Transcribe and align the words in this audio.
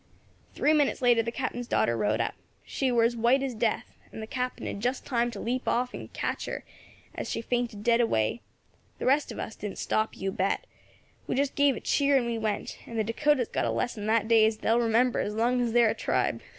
"Three 0.55 0.73
minutes 0.73 1.03
later 1.03 1.21
the 1.21 1.31
Captain's 1.31 1.67
daughter 1.67 1.95
rode 1.95 2.19
up. 2.19 2.33
She 2.65 2.91
war 2.91 3.03
as 3.03 3.15
white 3.15 3.43
as 3.43 3.53
death, 3.53 3.85
and 4.11 4.19
the 4.19 4.25
Captain 4.25 4.65
had 4.65 4.79
just 4.79 5.05
time 5.05 5.29
to 5.29 5.39
leap 5.39 5.67
off 5.67 5.93
and 5.93 6.11
catch 6.11 6.47
her 6.47 6.63
as 7.13 7.29
she 7.29 7.39
fainted 7.39 7.83
dead 7.83 8.01
away. 8.01 8.41
The 8.97 9.05
rest 9.05 9.31
of 9.31 9.37
us 9.37 9.55
didn't 9.55 9.77
stop, 9.77 10.17
you 10.17 10.31
bet; 10.31 10.65
we 11.27 11.35
just 11.35 11.53
gave 11.53 11.75
a 11.75 11.79
cheer 11.81 12.15
and 12.17 12.25
on 12.25 12.31
we 12.31 12.39
went, 12.39 12.79
and 12.87 12.97
the 12.97 13.03
Dacotas 13.03 13.49
got 13.49 13.65
a 13.65 13.69
lesson 13.69 14.07
that 14.07 14.27
day 14.27 14.47
as 14.47 14.57
they 14.57 14.71
will 14.71 14.79
remember 14.79 15.19
as 15.19 15.35
long 15.35 15.61
as 15.61 15.71
they 15.71 15.83
are 15.83 15.89
a 15.89 15.93
tribe. 15.93 16.41